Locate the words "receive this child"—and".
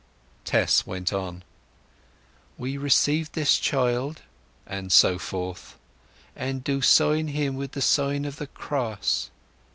2.75-4.91